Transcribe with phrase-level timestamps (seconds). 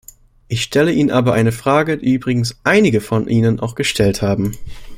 [0.47, 4.57] Ich stelle Ihnen aber eine Frage, die übrigens einige von Ihnen auch gestellt haben.